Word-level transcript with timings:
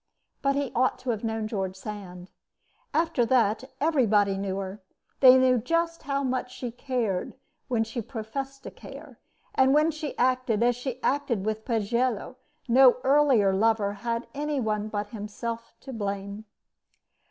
But 0.41 0.55
he 0.55 0.71
ought 0.73 0.97
to 0.97 1.11
have 1.11 1.23
known 1.23 1.47
George 1.47 1.75
Sand. 1.75 2.31
After 2.91 3.23
that, 3.23 3.65
everybody 3.79 4.35
knew 4.35 4.57
her. 4.57 4.81
They 5.19 5.37
knew 5.37 5.59
just 5.59 6.01
how 6.01 6.23
much 6.23 6.51
she 6.51 6.71
cared 6.71 7.35
when 7.67 7.83
she 7.83 8.01
professed 8.01 8.63
to 8.63 8.71
care, 8.71 9.19
and 9.53 9.75
when 9.75 9.91
she 9.91 10.17
acted 10.17 10.63
as 10.63 10.75
she 10.75 10.99
acted 11.03 11.45
with 11.45 11.65
Pagello 11.65 12.37
no 12.67 12.97
earlier 13.03 13.53
lover 13.53 13.93
had 13.93 14.25
any 14.33 14.59
one 14.59 14.87
but 14.87 15.09
himself 15.09 15.75
to 15.81 15.93
blame. 15.93 16.45